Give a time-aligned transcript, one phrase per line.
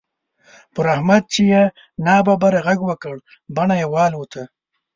[0.73, 1.63] پر احمد چې يې
[2.05, 3.15] ناببره غږ وکړ؛
[3.55, 4.43] بڼه يې والوته.